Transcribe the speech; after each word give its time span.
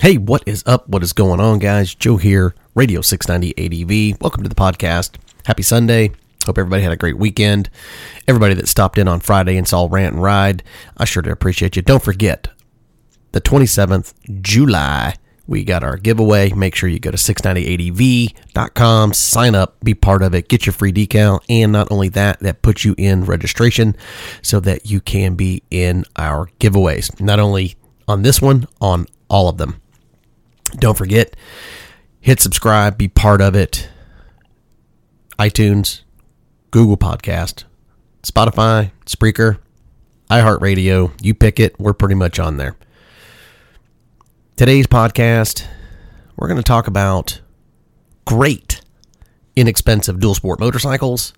Hey, 0.00 0.16
what 0.16 0.44
is 0.46 0.62
up? 0.64 0.88
What 0.88 1.02
is 1.02 1.12
going 1.12 1.40
on, 1.40 1.58
guys? 1.58 1.92
Joe 1.92 2.18
here, 2.18 2.54
Radio 2.76 3.00
690 3.00 4.12
ADV. 4.14 4.20
Welcome 4.20 4.44
to 4.44 4.48
the 4.48 4.54
podcast. 4.54 5.16
Happy 5.44 5.64
Sunday. 5.64 6.12
Hope 6.46 6.56
everybody 6.56 6.84
had 6.84 6.92
a 6.92 6.96
great 6.96 7.18
weekend. 7.18 7.68
Everybody 8.28 8.54
that 8.54 8.68
stopped 8.68 8.96
in 8.96 9.08
on 9.08 9.18
Friday 9.18 9.56
and 9.56 9.66
saw 9.66 9.88
Rant 9.90 10.14
and 10.14 10.22
Ride, 10.22 10.62
I 10.96 11.04
sure 11.04 11.20
do 11.20 11.32
appreciate 11.32 11.74
you. 11.74 11.82
Don't 11.82 12.00
forget, 12.00 12.46
the 13.32 13.40
27th 13.40 14.14
July, 14.40 15.16
we 15.48 15.64
got 15.64 15.82
our 15.82 15.96
giveaway. 15.96 16.52
Make 16.52 16.76
sure 16.76 16.88
you 16.88 17.00
go 17.00 17.10
to 17.10 17.16
690adv.com, 17.16 19.12
sign 19.14 19.56
up, 19.56 19.80
be 19.82 19.94
part 19.94 20.22
of 20.22 20.32
it, 20.32 20.46
get 20.46 20.64
your 20.64 20.74
free 20.74 20.92
decal, 20.92 21.40
and 21.48 21.72
not 21.72 21.90
only 21.90 22.08
that, 22.10 22.38
that 22.38 22.62
puts 22.62 22.84
you 22.84 22.94
in 22.98 23.24
registration 23.24 23.96
so 24.42 24.60
that 24.60 24.88
you 24.88 25.00
can 25.00 25.34
be 25.34 25.64
in 25.72 26.04
our 26.14 26.46
giveaways. 26.60 27.20
Not 27.20 27.40
only 27.40 27.74
on 28.06 28.22
this 28.22 28.40
one, 28.40 28.68
on 28.80 29.08
all 29.28 29.48
of 29.48 29.58
them. 29.58 29.82
Don't 30.76 30.98
forget, 30.98 31.36
hit 32.20 32.40
subscribe, 32.40 32.98
be 32.98 33.08
part 33.08 33.40
of 33.40 33.54
it. 33.54 33.88
iTunes, 35.38 36.02
Google 36.70 36.96
Podcast, 36.96 37.64
Spotify, 38.22 38.90
Spreaker, 39.06 39.58
iHeartRadio. 40.30 41.12
You 41.22 41.34
pick 41.34 41.58
it. 41.58 41.78
We're 41.78 41.94
pretty 41.94 42.14
much 42.14 42.38
on 42.38 42.56
there. 42.56 42.76
Today's 44.56 44.86
podcast, 44.86 45.64
we're 46.36 46.48
going 46.48 46.58
to 46.58 46.62
talk 46.62 46.86
about 46.86 47.40
great, 48.26 48.80
inexpensive 49.56 50.20
dual 50.20 50.34
sport 50.34 50.60
motorcycles 50.60 51.32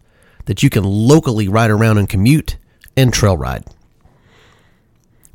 that 0.46 0.62
you 0.62 0.70
can 0.70 0.84
locally 0.84 1.46
ride 1.46 1.70
around 1.70 1.98
and 1.98 2.08
commute 2.08 2.56
and 2.96 3.12
trail 3.12 3.36
ride. 3.36 3.64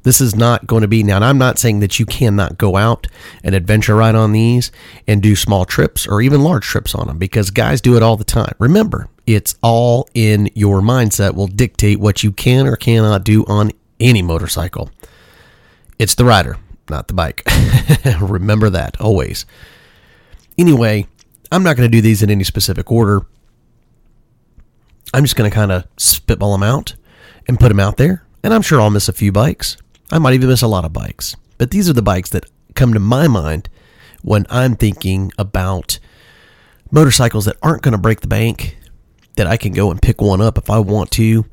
This 0.05 0.21
is 0.21 0.35
not 0.35 0.67
going 0.67 0.83
to 0.83 0.87
be 0.87 1.01
now. 1.01 1.17
I'm 1.17 1.39
not 1.39 1.57
saying 1.57 1.79
that 1.79 1.99
you 1.99 2.05
cannot 2.05 2.59
go 2.59 2.75
out 2.75 3.07
and 3.43 3.55
adventure 3.55 3.95
ride 3.95 4.13
on 4.13 4.33
these 4.33 4.71
and 5.07 5.19
do 5.19 5.35
small 5.35 5.65
trips 5.65 6.07
or 6.07 6.21
even 6.21 6.43
large 6.43 6.63
trips 6.63 6.93
on 6.93 7.07
them 7.07 7.17
because 7.17 7.49
guys 7.49 7.81
do 7.81 7.97
it 7.97 8.03
all 8.03 8.15
the 8.15 8.23
time. 8.23 8.53
Remember, 8.59 9.09
it's 9.25 9.55
all 9.63 10.07
in 10.13 10.51
your 10.53 10.79
mindset 10.81 11.33
will 11.33 11.47
dictate 11.47 11.99
what 11.99 12.21
you 12.21 12.31
can 12.31 12.67
or 12.67 12.75
cannot 12.75 13.23
do 13.23 13.45
on 13.45 13.71
any 13.99 14.21
motorcycle. 14.21 14.91
It's 15.97 16.13
the 16.13 16.25
rider, 16.25 16.59
not 16.87 17.07
the 17.07 17.15
bike. 17.15 17.41
Remember 18.21 18.69
that 18.69 19.01
always. 19.01 19.47
Anyway, 20.55 21.07
I'm 21.51 21.63
not 21.63 21.77
going 21.77 21.89
to 21.89 21.97
do 21.97 22.01
these 22.01 22.21
in 22.21 22.29
any 22.29 22.43
specific 22.43 22.91
order. 22.91 23.25
I'm 25.15 25.23
just 25.23 25.35
going 25.35 25.49
to 25.49 25.55
kind 25.55 25.71
of 25.71 25.87
spitball 25.97 26.51
them 26.51 26.61
out 26.61 26.93
and 27.47 27.59
put 27.59 27.69
them 27.69 27.79
out 27.79 27.97
there. 27.97 28.23
And 28.43 28.53
I'm 28.53 28.61
sure 28.61 28.79
I'll 28.79 28.91
miss 28.91 29.09
a 29.09 29.13
few 29.13 29.31
bikes. 29.31 29.77
I 30.11 30.19
might 30.19 30.33
even 30.33 30.49
miss 30.49 30.61
a 30.61 30.67
lot 30.67 30.85
of 30.85 30.93
bikes. 30.93 31.35
But 31.57 31.71
these 31.71 31.89
are 31.89 31.93
the 31.93 32.01
bikes 32.01 32.29
that 32.31 32.45
come 32.75 32.93
to 32.93 32.99
my 32.99 33.27
mind 33.27 33.69
when 34.21 34.45
I'm 34.49 34.75
thinking 34.75 35.31
about 35.37 35.99
motorcycles 36.91 37.45
that 37.45 37.57
aren't 37.61 37.81
going 37.81 37.93
to 37.93 37.97
break 37.97 38.21
the 38.21 38.27
bank, 38.27 38.77
that 39.35 39.47
I 39.47 39.57
can 39.57 39.73
go 39.73 39.91
and 39.91 40.01
pick 40.01 40.21
one 40.21 40.41
up 40.41 40.57
if 40.57 40.69
I 40.69 40.79
want 40.79 41.11
to, 41.11 41.45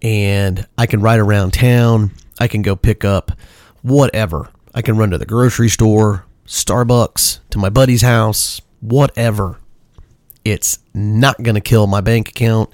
and 0.00 0.66
I 0.76 0.86
can 0.86 1.00
ride 1.00 1.20
around 1.20 1.52
town. 1.52 2.12
I 2.40 2.48
can 2.48 2.62
go 2.62 2.76
pick 2.76 3.04
up 3.04 3.32
whatever. 3.82 4.48
I 4.74 4.82
can 4.82 4.96
run 4.96 5.10
to 5.10 5.18
the 5.18 5.26
grocery 5.26 5.68
store, 5.68 6.24
Starbucks, 6.46 7.40
to 7.50 7.58
my 7.58 7.68
buddy's 7.68 8.02
house, 8.02 8.60
whatever. 8.80 9.58
It's 10.44 10.78
not 10.92 11.42
going 11.42 11.54
to 11.54 11.60
kill 11.60 11.86
my 11.86 12.00
bank 12.00 12.30
account, 12.30 12.72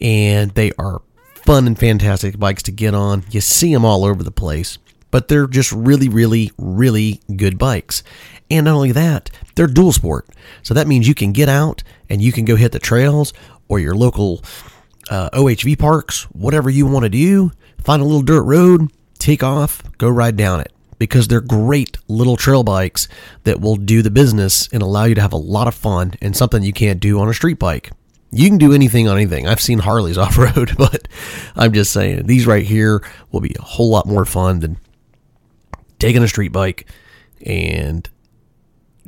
and 0.00 0.52
they 0.52 0.72
are 0.78 1.02
fun 1.44 1.66
and 1.66 1.78
fantastic 1.78 2.38
bikes 2.38 2.62
to 2.64 2.72
get 2.72 2.94
on. 2.94 3.24
You 3.30 3.40
see 3.40 3.72
them 3.72 3.84
all 3.84 4.04
over 4.04 4.22
the 4.22 4.30
place, 4.30 4.78
but 5.10 5.28
they're 5.28 5.46
just 5.46 5.72
really, 5.72 6.08
really, 6.08 6.52
really 6.58 7.20
good 7.36 7.58
bikes. 7.58 8.02
And 8.50 8.64
not 8.64 8.74
only 8.74 8.92
that, 8.92 9.30
they're 9.54 9.66
dual 9.66 9.92
sport. 9.92 10.28
So 10.62 10.74
that 10.74 10.86
means 10.86 11.06
you 11.06 11.14
can 11.14 11.32
get 11.32 11.48
out 11.48 11.82
and 12.08 12.20
you 12.20 12.32
can 12.32 12.44
go 12.44 12.56
hit 12.56 12.72
the 12.72 12.78
trails 12.78 13.32
or 13.68 13.78
your 13.78 13.94
local 13.94 14.42
uh, 15.10 15.30
OHV 15.30 15.78
parks, 15.78 16.24
whatever 16.32 16.70
you 16.70 16.86
want 16.86 17.04
to 17.04 17.10
do. 17.10 17.52
Find 17.82 18.02
a 18.02 18.04
little 18.04 18.22
dirt 18.22 18.42
road, 18.42 18.92
take 19.18 19.42
off, 19.42 19.82
go 19.98 20.08
ride 20.08 20.36
down 20.36 20.60
it 20.60 20.72
because 20.98 21.28
they're 21.28 21.40
great 21.40 21.96
little 22.08 22.36
trail 22.36 22.62
bikes 22.62 23.08
that 23.44 23.60
will 23.60 23.76
do 23.76 24.02
the 24.02 24.10
business 24.10 24.68
and 24.72 24.82
allow 24.82 25.04
you 25.04 25.14
to 25.14 25.20
have 25.20 25.32
a 25.32 25.36
lot 25.36 25.66
of 25.66 25.74
fun 25.74 26.12
and 26.20 26.36
something 26.36 26.62
you 26.62 26.74
can't 26.74 27.00
do 27.00 27.18
on 27.18 27.28
a 27.28 27.34
street 27.34 27.58
bike. 27.58 27.90
You 28.32 28.48
can 28.48 28.58
do 28.58 28.72
anything 28.72 29.08
on 29.08 29.16
anything. 29.16 29.48
I've 29.48 29.60
seen 29.60 29.80
Harleys 29.80 30.18
off 30.18 30.38
road, 30.38 30.74
but 30.76 31.08
I'm 31.56 31.72
just 31.72 31.92
saying 31.92 32.26
these 32.26 32.46
right 32.46 32.64
here 32.64 33.04
will 33.30 33.40
be 33.40 33.54
a 33.58 33.62
whole 33.62 33.90
lot 33.90 34.06
more 34.06 34.24
fun 34.24 34.60
than 34.60 34.78
taking 35.98 36.22
a 36.22 36.28
street 36.28 36.52
bike 36.52 36.88
and 37.44 38.08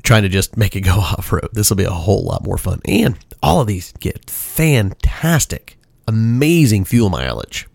trying 0.02 0.22
to 0.22 0.28
just 0.28 0.56
make 0.56 0.74
it 0.76 0.80
go 0.82 0.92
off 0.98 1.32
road. 1.32 1.48
This 1.52 1.70
will 1.70 1.76
be 1.76 1.84
a 1.84 1.90
whole 1.90 2.24
lot 2.24 2.44
more 2.44 2.58
fun. 2.58 2.80
And 2.84 3.18
all 3.42 3.60
of 3.60 3.66
these 3.66 3.92
get 4.00 4.28
fantastic, 4.30 5.78
amazing 6.08 6.84
fuel 6.84 7.10
mileage. 7.10 7.68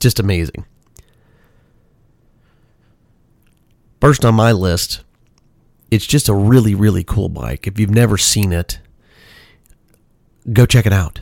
Just 0.00 0.18
amazing. 0.18 0.64
First 4.00 4.24
on 4.24 4.34
my 4.34 4.52
list, 4.52 5.02
it's 5.90 6.06
just 6.06 6.28
a 6.28 6.34
really, 6.34 6.74
really 6.74 7.04
cool 7.04 7.28
bike. 7.28 7.66
If 7.66 7.78
you've 7.78 7.90
never 7.90 8.16
seen 8.16 8.52
it, 8.52 8.80
go 10.52 10.66
check 10.66 10.86
it 10.86 10.92
out. 10.92 11.20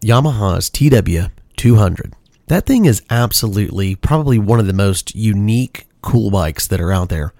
Yamaha's 0.00 0.68
TW200. 0.70 2.12
That 2.48 2.66
thing 2.66 2.84
is 2.84 3.02
absolutely 3.08 3.94
probably 3.94 4.38
one 4.38 4.58
of 4.58 4.66
the 4.66 4.72
most 4.72 5.14
unique, 5.14 5.86
cool 6.02 6.30
bikes 6.30 6.66
that 6.66 6.80
are 6.80 6.92
out 6.92 7.08
there. 7.08 7.32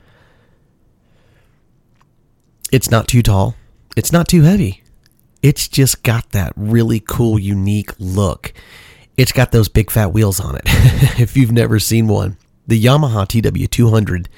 It's 2.71 2.91
not 2.91 3.09
too 3.09 3.23
tall, 3.23 3.57
it's 3.97 4.13
not 4.13 4.29
too 4.29 4.43
heavy. 4.43 4.83
It's 5.43 5.67
just 5.67 6.05
got 6.05 6.31
that 6.31 6.53
really 6.57 7.01
cool, 7.01 7.39
unique 7.39 7.91
look. 7.99 8.55
It's 9.17 9.33
got 9.33 9.51
those 9.51 9.69
big 9.69 9.91
fat 9.91 10.13
wheels 10.13 10.39
on 10.39 10.57
it. 10.57 10.63
if 11.21 11.37
you've 11.37 11.53
never 11.53 11.79
seen 11.81 12.07
one, 12.07 12.39
the 12.67 12.83
Yamaha 12.83 13.27
TW200 13.27 14.29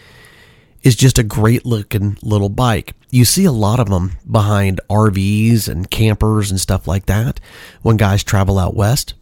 is 0.84 0.94
just 0.94 1.18
a 1.18 1.24
great 1.24 1.64
looking 1.64 2.16
little 2.22 2.50
bike. 2.50 2.94
You 3.10 3.24
see 3.24 3.46
a 3.46 3.52
lot 3.52 3.80
of 3.80 3.88
them 3.88 4.12
behind 4.30 4.80
RVs 4.90 5.66
and 5.66 5.90
campers 5.90 6.50
and 6.50 6.60
stuff 6.60 6.86
like 6.86 7.06
that 7.06 7.40
when 7.82 7.96
guys 7.96 8.22
travel 8.22 8.58
out 8.58 8.76
west. 8.76 9.14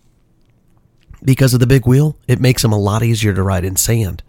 Because 1.25 1.55
of 1.55 1.61
the 1.61 1.69
big 1.69 1.87
wheel, 1.87 2.19
it 2.27 2.41
makes 2.41 2.63
them 2.63 2.73
a 2.73 2.79
lot 2.79 3.05
easier 3.05 3.33
to 3.33 3.43
ride 3.43 3.65
in 3.65 3.77
sand. 3.77 4.25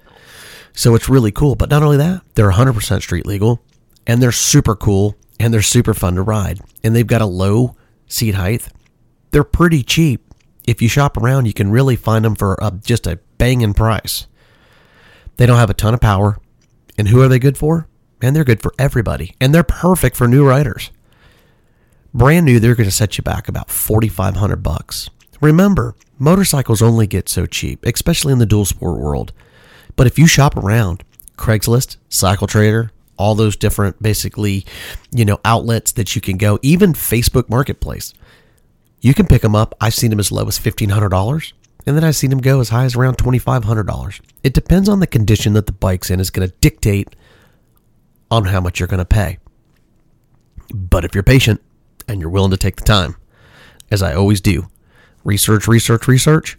So 0.73 0.93
it's 0.93 1.09
really 1.09 1.31
cool. 1.31 1.55
But 1.55 1.71
not 1.71 1.81
only 1.81 1.97
that, 1.97 2.21
they're 2.35 2.51
100% 2.51 3.01
street 3.01 3.25
legal 3.25 3.59
and 4.05 4.21
they're 4.21 4.31
super 4.31 4.75
cool 4.75 5.15
and 5.39 5.51
they're 5.51 5.63
super 5.63 5.95
fun 5.95 6.15
to 6.15 6.21
ride. 6.21 6.61
And 6.83 6.95
they've 6.95 7.07
got 7.07 7.21
a 7.21 7.25
low 7.25 7.75
seat 8.07 8.35
height. 8.35 8.67
They're 9.31 9.43
pretty 9.43 9.81
cheap. 9.81 10.23
If 10.67 10.83
you 10.83 10.87
shop 10.87 11.17
around, 11.17 11.47
you 11.47 11.53
can 11.53 11.71
really 11.71 11.95
find 11.95 12.23
them 12.23 12.35
for 12.35 12.63
uh, 12.63 12.71
just 12.83 13.07
a 13.07 13.19
banging 13.39 13.73
price. 13.73 14.27
They 15.37 15.47
don't 15.47 15.57
have 15.57 15.71
a 15.71 15.73
ton 15.73 15.95
of 15.95 15.99
power. 15.99 16.37
And 16.97 17.07
who 17.07 17.21
are 17.21 17.27
they 17.27 17.39
good 17.39 17.57
for? 17.57 17.87
And 18.21 18.35
they're 18.35 18.43
good 18.43 18.61
for 18.61 18.73
everybody. 18.79 19.35
And 19.41 19.53
they're 19.53 19.63
perfect 19.63 20.15
for 20.15 20.27
new 20.27 20.47
riders. 20.47 20.91
Brand 22.13 22.45
new, 22.45 22.59
they're 22.59 22.75
going 22.75 22.89
to 22.89 22.95
set 22.95 23.17
you 23.17 23.23
back 23.23 23.47
about 23.47 23.71
4500 23.71 24.57
bucks. 24.57 25.09
Remember, 25.41 25.95
motorcycles 26.19 26.81
only 26.81 27.07
get 27.07 27.27
so 27.27 27.45
cheap, 27.45 27.85
especially 27.85 28.31
in 28.31 28.39
the 28.39 28.45
dual 28.45 28.65
sport 28.65 28.99
world. 28.99 29.33
But 29.95 30.07
if 30.07 30.17
you 30.17 30.27
shop 30.27 30.55
around, 30.55 31.03
Craigslist, 31.37 31.97
Cycle 32.09 32.47
Trader, 32.47 32.91
all 33.17 33.35
those 33.35 33.55
different 33.55 34.01
basically, 34.01 34.65
you 35.11 35.25
know, 35.25 35.39
outlets 35.43 35.91
that 35.93 36.15
you 36.15 36.21
can 36.21 36.37
go, 36.37 36.59
even 36.61 36.93
Facebook 36.93 37.49
Marketplace, 37.49 38.13
you 39.01 39.13
can 39.13 39.25
pick 39.25 39.41
them 39.41 39.55
up. 39.55 39.75
I've 39.81 39.93
seen 39.93 40.11
them 40.11 40.19
as 40.19 40.31
low 40.31 40.47
as 40.47 40.59
$1,500. 40.59 41.53
And 41.85 41.95
then 41.97 42.03
I've 42.03 42.15
seen 42.15 42.29
them 42.29 42.39
go 42.39 42.59
as 42.59 42.69
high 42.69 42.85
as 42.85 42.95
around 42.95 43.17
$2,500. 43.17 44.21
It 44.43 44.53
depends 44.53 44.87
on 44.87 44.99
the 44.99 45.07
condition 45.07 45.53
that 45.53 45.65
the 45.65 45.71
bike's 45.73 46.09
in, 46.09 46.19
is 46.19 46.29
going 46.29 46.47
to 46.47 46.55
dictate 46.61 47.15
on 48.31 48.45
how 48.45 48.61
much 48.61 48.79
you're 48.79 48.87
going 48.87 48.99
to 48.99 49.05
pay. 49.05 49.37
But 50.73 51.03
if 51.03 51.13
you're 51.13 51.23
patient 51.23 51.61
and 52.07 52.21
you're 52.21 52.29
willing 52.29 52.51
to 52.51 52.57
take 52.57 52.77
the 52.77 52.83
time, 52.83 53.15
as 53.91 54.01
I 54.01 54.13
always 54.13 54.41
do, 54.41 54.69
research, 55.23 55.67
research, 55.67 56.07
research, 56.07 56.57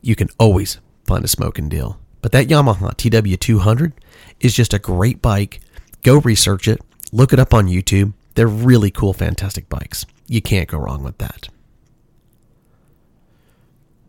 you 0.00 0.16
can 0.16 0.28
always 0.38 0.80
find 1.06 1.24
a 1.24 1.28
smoking 1.28 1.68
deal. 1.68 1.98
But 2.22 2.32
that 2.32 2.48
Yamaha 2.48 2.94
TW200 2.96 3.92
is 4.40 4.54
just 4.54 4.74
a 4.74 4.78
great 4.78 5.20
bike. 5.20 5.60
Go 6.02 6.18
research 6.18 6.66
it, 6.66 6.80
look 7.12 7.32
it 7.32 7.38
up 7.38 7.54
on 7.54 7.68
YouTube. 7.68 8.14
They're 8.34 8.46
really 8.46 8.90
cool, 8.90 9.12
fantastic 9.12 9.68
bikes. 9.68 10.06
You 10.26 10.42
can't 10.42 10.68
go 10.68 10.78
wrong 10.78 11.02
with 11.02 11.18
that. 11.18 11.48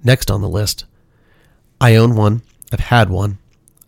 Next 0.05 0.29
on 0.29 0.41
the 0.41 0.47
list, 0.47 0.85
I 1.81 1.95
own 1.95 2.15
one. 2.15 2.43
I've 2.71 2.79
had 2.79 3.09
one. 3.09 3.39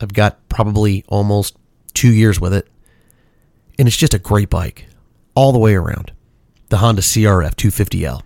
I've 0.02 0.14
got 0.14 0.50
probably 0.50 1.06
almost 1.08 1.56
two 1.94 2.12
years 2.12 2.42
with 2.42 2.54
it. 2.54 2.68
And 3.78 3.88
it's 3.88 3.96
just 3.96 4.16
a 4.16 4.20
great 4.20 4.50
bike 4.50 4.88
all 5.36 5.52
the 5.52 5.60
way 5.60 5.76
around. 5.76 6.12
The 6.70 6.78
Honda 6.78 7.04
CRF 7.04 7.54
250L. 7.54 8.24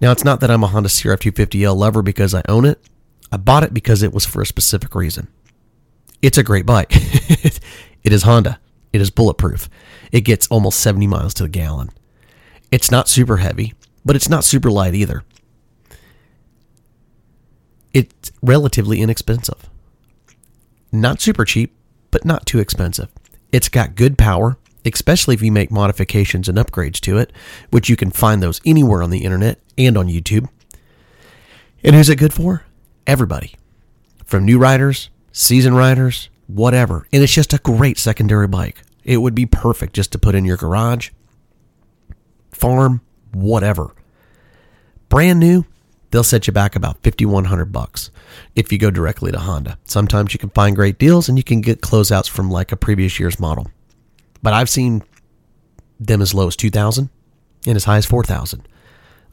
Now, 0.00 0.12
it's 0.12 0.24
not 0.24 0.40
that 0.40 0.50
I'm 0.50 0.62
a 0.62 0.68
Honda 0.68 0.88
CRF 0.88 1.32
250L 1.32 1.76
lover 1.76 2.02
because 2.02 2.34
I 2.34 2.42
own 2.48 2.64
it. 2.64 2.80
I 3.32 3.36
bought 3.36 3.64
it 3.64 3.74
because 3.74 4.04
it 4.04 4.14
was 4.14 4.24
for 4.24 4.40
a 4.40 4.46
specific 4.46 4.94
reason. 4.94 5.26
It's 6.22 6.38
a 6.38 6.44
great 6.44 6.66
bike. 6.66 6.90
it 6.92 7.60
is 8.12 8.22
Honda. 8.22 8.60
It 8.92 9.00
is 9.00 9.10
bulletproof. 9.10 9.68
It 10.12 10.20
gets 10.20 10.46
almost 10.48 10.78
70 10.80 11.08
miles 11.08 11.34
to 11.34 11.42
the 11.42 11.48
gallon. 11.48 11.90
It's 12.70 12.92
not 12.92 13.08
super 13.08 13.38
heavy, 13.38 13.74
but 14.04 14.14
it's 14.14 14.28
not 14.28 14.44
super 14.44 14.70
light 14.70 14.94
either 14.94 15.24
it's 17.96 18.30
relatively 18.42 19.00
inexpensive. 19.00 19.70
Not 20.92 21.22
super 21.22 21.46
cheap, 21.46 21.74
but 22.10 22.26
not 22.26 22.44
too 22.44 22.58
expensive. 22.58 23.08
It's 23.52 23.70
got 23.70 23.94
good 23.94 24.18
power, 24.18 24.58
especially 24.84 25.34
if 25.34 25.40
you 25.40 25.50
make 25.50 25.70
modifications 25.70 26.46
and 26.46 26.58
upgrades 26.58 27.00
to 27.00 27.16
it, 27.16 27.32
which 27.70 27.88
you 27.88 27.96
can 27.96 28.10
find 28.10 28.42
those 28.42 28.60
anywhere 28.66 29.02
on 29.02 29.08
the 29.08 29.24
internet 29.24 29.60
and 29.78 29.96
on 29.96 30.08
YouTube. 30.08 30.46
And 31.82 31.96
who's 31.96 32.10
it 32.10 32.16
good 32.16 32.34
for? 32.34 32.66
Everybody. 33.06 33.54
From 34.26 34.44
new 34.44 34.58
riders, 34.58 35.08
seasoned 35.32 35.78
riders, 35.78 36.28
whatever. 36.48 37.06
And 37.14 37.22
it's 37.22 37.32
just 37.32 37.54
a 37.54 37.58
great 37.58 37.96
secondary 37.96 38.46
bike. 38.46 38.82
It 39.04 39.18
would 39.18 39.34
be 39.34 39.46
perfect 39.46 39.94
just 39.94 40.12
to 40.12 40.18
put 40.18 40.34
in 40.34 40.44
your 40.44 40.58
garage, 40.58 41.12
farm, 42.50 43.00
whatever. 43.32 43.94
Brand 45.08 45.40
new, 45.40 45.64
they'll 46.16 46.24
set 46.24 46.46
you 46.46 46.52
back 46.52 46.74
about 46.74 46.96
5100 47.02 47.66
bucks 47.66 48.10
if 48.54 48.72
you 48.72 48.78
go 48.78 48.90
directly 48.90 49.30
to 49.30 49.38
Honda. 49.38 49.78
Sometimes 49.84 50.32
you 50.32 50.38
can 50.38 50.48
find 50.48 50.74
great 50.74 50.98
deals 50.98 51.28
and 51.28 51.36
you 51.36 51.44
can 51.44 51.60
get 51.60 51.82
closeouts 51.82 52.26
from 52.30 52.50
like 52.50 52.72
a 52.72 52.76
previous 52.76 53.20
year's 53.20 53.38
model. 53.38 53.70
But 54.42 54.54
I've 54.54 54.70
seen 54.70 55.02
them 56.00 56.22
as 56.22 56.32
low 56.32 56.46
as 56.46 56.56
2000 56.56 57.10
and 57.66 57.76
as 57.76 57.84
high 57.84 57.98
as 57.98 58.06
4000. 58.06 58.66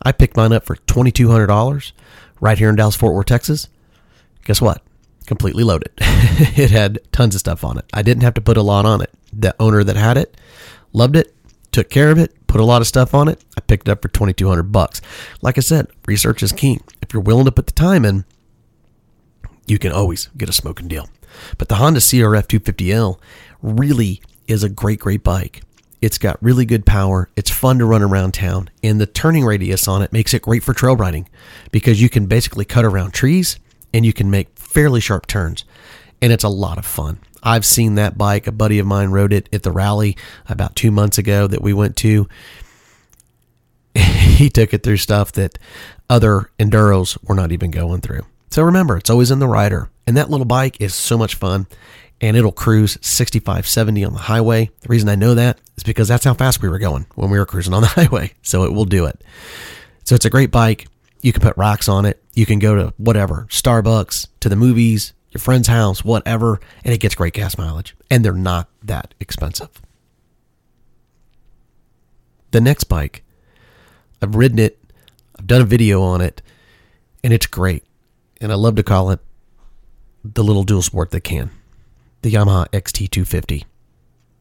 I 0.01 0.11
picked 0.11 0.35
mine 0.35 0.51
up 0.51 0.65
for 0.65 0.75
$2200 0.75 1.93
right 2.41 2.57
here 2.57 2.67
in 2.67 2.75
Dallas 2.75 2.97
Fort 2.97 3.15
Worth, 3.15 3.27
Texas. 3.27 3.69
Guess 4.43 4.59
what? 4.59 4.81
Completely 5.25 5.63
loaded. 5.63 5.93
it 5.99 6.69
had 6.69 6.99
tons 7.13 7.33
of 7.33 7.39
stuff 7.39 7.63
on 7.63 7.77
it. 7.77 7.85
I 7.93 8.01
didn't 8.01 8.23
have 8.23 8.33
to 8.33 8.41
put 8.41 8.57
a 8.57 8.61
lot 8.61 8.85
on 8.85 9.01
it. 9.01 9.09
The 9.31 9.55
owner 9.57 9.85
that 9.85 9.95
had 9.95 10.17
it 10.17 10.35
loved 10.91 11.15
it, 11.15 11.33
took 11.73 11.89
care 11.89 12.09
of 12.09 12.17
it, 12.17 12.47
put 12.47 12.61
a 12.61 12.65
lot 12.65 12.81
of 12.81 12.87
stuff 12.87 13.13
on 13.13 13.27
it. 13.27 13.43
I 13.57 13.61
picked 13.61 13.87
it 13.87 13.91
up 13.91 14.01
for 14.01 14.07
2200 14.07 14.63
bucks. 14.63 15.01
Like 15.41 15.57
I 15.57 15.61
said, 15.61 15.87
research 16.05 16.43
is 16.43 16.51
king. 16.51 16.81
If 17.01 17.13
you're 17.13 17.21
willing 17.21 17.45
to 17.45 17.51
put 17.51 17.65
the 17.65 17.73
time 17.73 18.05
in, 18.05 18.25
you 19.65 19.79
can 19.79 19.91
always 19.91 20.27
get 20.37 20.49
a 20.49 20.53
smoking 20.53 20.87
deal. 20.87 21.09
But 21.57 21.67
the 21.67 21.75
Honda 21.75 21.99
CRF 21.99 22.47
250L 22.47 23.19
really 23.61 24.21
is 24.47 24.63
a 24.63 24.69
great, 24.69 24.99
great 24.99 25.23
bike. 25.23 25.63
It's 26.01 26.17
got 26.17 26.41
really 26.43 26.65
good 26.65 26.85
power. 26.85 27.29
It's 27.35 27.49
fun 27.49 27.79
to 27.79 27.85
run 27.85 28.01
around 28.01 28.33
town. 28.33 28.69
And 28.83 28.99
the 28.99 29.05
turning 29.05 29.45
radius 29.45 29.87
on 29.87 30.01
it 30.01 30.11
makes 30.11 30.33
it 30.33 30.41
great 30.41 30.63
for 30.63 30.73
trail 30.73 30.97
riding 30.97 31.29
because 31.71 32.01
you 32.01 32.09
can 32.09 32.25
basically 32.25 32.65
cut 32.65 32.83
around 32.83 33.13
trees 33.13 33.57
and 33.93 34.05
you 34.05 34.11
can 34.11 34.29
make 34.29 34.59
fairly 34.59 34.99
sharp 34.99 35.27
turns. 35.27 35.63
And 36.21 36.33
it's 36.33 36.43
a 36.43 36.49
lot 36.49 36.77
of 36.77 36.85
fun. 36.85 37.19
I've 37.43 37.65
seen 37.65 37.95
that 37.95 38.17
bike. 38.17 38.47
A 38.47 38.51
buddy 38.51 38.79
of 38.79 38.87
mine 38.87 39.09
rode 39.09 39.33
it 39.33 39.49
at 39.53 39.63
the 39.63 39.71
rally 39.71 40.17
about 40.47 40.75
two 40.75 40.91
months 40.91 41.17
ago 41.17 41.45
that 41.47 41.61
we 41.61 41.73
went 41.73 41.97
to. 41.97 42.27
he 43.95 44.49
took 44.49 44.73
it 44.73 44.83
through 44.83 44.97
stuff 44.97 45.31
that 45.33 45.59
other 46.09 46.49
enduros 46.57 47.17
were 47.27 47.35
not 47.35 47.51
even 47.51 47.69
going 47.69 48.01
through. 48.01 48.21
So 48.49 48.63
remember, 48.63 48.97
it's 48.97 49.09
always 49.09 49.31
in 49.31 49.39
the 49.39 49.47
rider. 49.47 49.89
And 50.07 50.17
that 50.17 50.29
little 50.29 50.45
bike 50.45 50.79
is 50.79 50.93
so 50.93 51.17
much 51.17 51.35
fun 51.35 51.67
and 52.21 52.37
it'll 52.37 52.51
cruise 52.51 52.97
65, 53.01 53.67
70 53.67 54.05
on 54.05 54.13
the 54.13 54.19
highway. 54.19 54.69
The 54.81 54.89
reason 54.89 55.09
I 55.09 55.15
know 55.15 55.35
that 55.35 55.59
is 55.75 55.83
because 55.83 56.07
that's 56.07 56.23
how 56.23 56.33
fast 56.33 56.61
we 56.61 56.69
were 56.69 56.79
going 56.79 57.05
when 57.15 57.29
we 57.29 57.37
were 57.37 57.45
cruising 57.45 57.73
on 57.73 57.81
the 57.81 57.87
highway. 57.89 58.31
So 58.41 58.63
it 58.63 58.73
will 58.73 58.85
do 58.85 59.05
it. 59.05 59.21
So 60.03 60.15
it's 60.15 60.25
a 60.25 60.29
great 60.29 60.51
bike. 60.51 60.87
You 61.21 61.33
can 61.33 61.41
put 61.41 61.57
rocks 61.57 61.87
on 61.89 62.05
it. 62.05 62.21
You 62.33 62.45
can 62.45 62.59
go 62.59 62.75
to 62.75 62.93
whatever, 62.97 63.47
Starbucks, 63.49 64.27
to 64.41 64.49
the 64.49 64.55
movies, 64.55 65.13
your 65.33 65.41
friend's 65.41 65.67
house, 65.67 66.03
whatever, 66.05 66.59
and 66.83 66.93
it 66.93 66.99
gets 66.99 67.15
great 67.15 67.33
gas 67.33 67.57
mileage. 67.57 67.95
And 68.09 68.23
they're 68.23 68.33
not 68.33 68.69
that 68.83 69.13
expensive. 69.19 69.81
The 72.51 72.61
next 72.61 72.83
bike, 72.85 73.23
I've 74.21 74.35
ridden 74.35 74.59
it, 74.59 74.79
I've 75.37 75.47
done 75.47 75.61
a 75.61 75.65
video 75.65 76.03
on 76.03 76.21
it, 76.21 76.41
and 77.23 77.33
it's 77.33 77.47
great. 77.47 77.83
And 78.39 78.51
I 78.51 78.55
love 78.55 78.75
to 78.75 78.83
call 78.83 79.09
it 79.09 79.19
the 80.23 80.43
little 80.43 80.63
dual 80.63 80.83
sport 80.83 81.11
that 81.11 81.21
can. 81.21 81.49
The 82.21 82.31
Yamaha 82.31 82.69
XT250. 82.69 83.65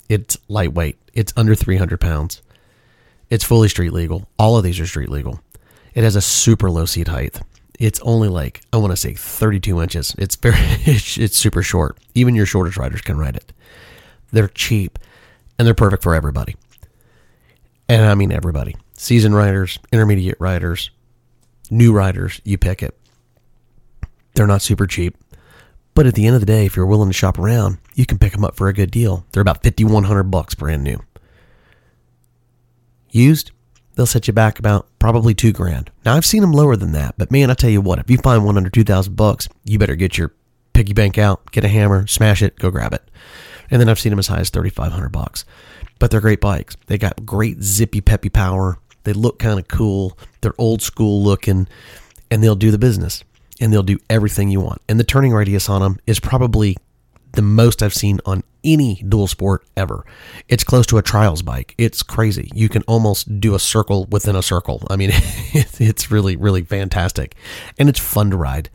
It's 0.09 0.37
lightweight, 0.49 0.99
it's 1.15 1.33
under 1.37 1.55
300 1.55 2.01
pounds. 2.01 2.43
It's 3.31 3.45
fully 3.45 3.69
street 3.69 3.95
legal. 3.95 4.29
All 4.39 4.59
of 4.59 4.65
these 4.65 4.79
are 4.79 4.87
street 4.87 5.09
legal. 5.09 5.41
It 5.95 6.05
has 6.05 6.17
a 6.17 6.21
super 6.21 6.71
low 6.71 6.85
seat 6.85 7.09
height 7.09 7.41
it's 7.83 7.99
only 8.03 8.29
like 8.29 8.63
I 8.73 8.77
want 8.77 8.93
to 8.93 8.97
say 8.97 9.15
32 9.15 9.83
inches. 9.83 10.15
It's 10.17 10.37
very 10.37 10.57
it's 10.61 11.37
super 11.37 11.63
short. 11.63 11.99
Even 12.15 12.37
your 12.37 12.47
shortest 12.47 12.77
riders 12.77 13.01
can 13.01 13.19
ride 13.19 13.35
it. 13.35 13.53
They're 14.31 14.49
cheap 14.49 15.01
and 15.59 15.67
they're 15.67 15.75
perfect 15.75 16.03
for 16.03 16.15
everybody. 16.15 16.55
And 17.89 18.07
I 18.07 18.15
mean 18.15 18.31
everybody. 18.31 18.77
Seasoned 18.97 19.35
riders, 19.35 19.81
intermediate 19.91 20.37
riders, 20.39 20.91
new 21.71 21.93
riders, 21.93 22.41
you 22.45 22.57
pick 22.57 22.85
it. 22.85 22.97
They're 24.35 24.47
not 24.47 24.63
super 24.63 24.87
cheap. 24.87 25.17
But 25.95 26.07
at 26.07 26.15
the 26.15 26.25
end 26.27 26.37
of 26.37 26.41
the 26.41 26.47
day, 26.47 26.65
if 26.65 26.77
you're 26.77 26.87
willing 26.87 27.11
to 27.11 27.13
shop 27.13 27.39
around, 27.39 27.79
you 27.95 28.07
can 28.07 28.17
pick 28.17 28.33
them 28.33 28.45
up 28.45 28.57
for 28.57 28.69
a 28.69 28.73
good 28.73 28.91
deal. 28.93 29.27
They're 29.33 29.43
about 29.43 29.63
5100 29.63 30.23
bucks 30.25 30.55
brand 30.55 30.85
new. 30.85 31.03
Used, 33.11 33.51
they'll 33.95 34.07
set 34.07 34.27
you 34.27 34.33
back 34.33 34.59
about 34.59 34.87
probably 34.99 35.35
two 35.35 35.53
grand. 35.53 35.91
Now 36.05 36.15
I've 36.15 36.27
seen 36.27 36.41
them 36.41 36.53
lower 36.53 36.77
than 36.77 36.93
that, 36.93 37.15
but 37.19 37.31
man, 37.31 37.51
I 37.51 37.55
tell 37.55 37.71
you 37.71 37.81
what, 37.81 37.99
if 37.99 38.11
you 38.11 38.19
find 38.19 38.45
one 38.45 38.57
under 38.57 38.71
two 38.71 38.85
thousand 38.85 39.17
bucks, 39.17 39.49
you 39.65 39.79
better 39.79 39.97
get 39.97 40.19
your 40.19 40.33
piggy 40.73 40.93
bank 40.93 41.19
out, 41.19 41.51
get 41.53 41.65
a 41.65 41.69
hammer, 41.69 42.07
smash 42.07 42.43
it, 42.43 42.59
go 42.59 42.71
grab 42.71 42.95
it. 42.95 43.03
And 43.71 43.81
then 43.81 43.89
I've 43.89 44.01
seen 44.01 44.11
them 44.11 44.19
as 44.19 44.29
high 44.29 44.41
as 44.41 44.51
thirty 44.51 44.71
five 44.71 44.93
hundred 44.93 45.11
bucks. 45.11 45.45
But 45.99 46.11
they're 46.11 46.21
great 46.21 46.41
bikes. 46.41 46.77
They 46.87 46.99
got 46.99 47.25
great 47.25 47.63
zippy 47.63 48.01
peppy 48.01 48.29
power. 48.29 48.79
They 49.05 49.13
look 49.13 49.39
kind 49.39 49.59
of 49.59 49.69
cool. 49.69 50.19
They're 50.41 50.55
old 50.59 50.83
school 50.83 51.23
looking, 51.23 51.69
and 52.31 52.43
they'll 52.43 52.57
do 52.57 52.71
the 52.71 52.79
business. 52.79 53.23
And 53.61 53.73
they'll 53.73 53.85
do 53.85 54.01
everything 54.11 54.49
you 54.49 54.61
want. 54.61 54.83
And 54.89 54.99
the 54.99 55.05
turning 55.05 55.33
radius 55.33 55.69
on 55.69 55.83
them 55.83 55.99
is 56.07 56.19
probably 56.19 56.77
the 57.35 57.43
most 57.43 57.83
I've 57.83 57.95
seen 57.95 58.19
on 58.27 58.43
any 58.65 59.03
dual 59.09 59.27
sport 59.27 59.65
ever. 59.77 60.05
It's 60.49 60.65
close 60.65 60.87
to 60.87 60.99
a 60.99 61.03
trials 61.03 61.43
bike. 61.43 61.75
It's 61.79 62.03
crazy. 62.03 62.51
You 62.55 62.69
can 62.69 62.83
almost 62.83 63.41
do 63.41 63.55
a 63.55 63.59
circle 63.59 64.07
within 64.07 64.37
a 64.37 64.43
circle. 64.43 64.83
I 64.91 64.97
mean, 64.97 65.11
it's 65.15 66.11
really, 66.11 66.37
really 66.37 66.63
fantastic. 66.63 67.35
And 67.79 67.89
it's 67.89 67.99
fun 67.99 68.31
to 68.31 68.37
ride. 68.37 68.71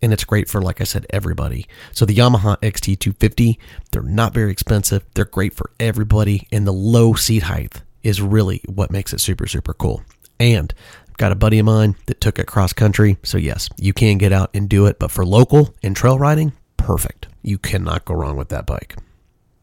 And 0.00 0.12
it's 0.12 0.24
great 0.24 0.48
for, 0.48 0.60
like 0.60 0.80
I 0.80 0.84
said, 0.84 1.06
everybody. 1.10 1.66
So 1.92 2.04
the 2.04 2.14
Yamaha 2.14 2.56
XT250, 2.58 3.58
they're 3.90 4.02
not 4.02 4.34
very 4.34 4.50
expensive. 4.50 5.04
They're 5.14 5.24
great 5.24 5.54
for 5.54 5.70
everybody. 5.78 6.48
And 6.50 6.66
the 6.66 6.72
low 6.72 7.14
seat 7.14 7.44
height 7.44 7.82
is 8.02 8.20
really 8.20 8.62
what 8.66 8.90
makes 8.90 9.12
it 9.12 9.20
super, 9.20 9.46
super 9.46 9.74
cool. 9.74 10.02
And 10.40 10.74
I've 11.08 11.16
got 11.18 11.32
a 11.32 11.36
buddy 11.36 11.58
of 11.58 11.66
mine 11.66 11.94
that 12.06 12.20
took 12.20 12.38
it 12.38 12.46
cross 12.46 12.72
country. 12.72 13.16
So, 13.22 13.38
yes, 13.38 13.68
you 13.76 13.92
can 13.92 14.18
get 14.18 14.32
out 14.32 14.50
and 14.54 14.68
do 14.68 14.86
it. 14.86 14.98
But 14.98 15.10
for 15.10 15.24
local 15.24 15.74
and 15.82 15.94
trail 15.94 16.18
riding, 16.18 16.52
perfect. 16.76 17.28
You 17.42 17.58
cannot 17.58 18.04
go 18.04 18.14
wrong 18.14 18.36
with 18.36 18.48
that 18.48 18.66
bike. 18.66 18.96